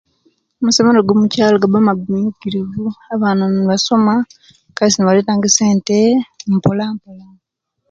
Amasomero 0.59 0.99
gomukyalo 1.07 1.55
gaba 1.61 1.87
maguminkirivu 1.87 2.85
abaana 3.13 3.43
nibasoma 3.53 4.13
Kaisi 4.75 4.97
nibaleta 4.97 5.33
esente 5.47 5.97
mpolapola 6.53 7.25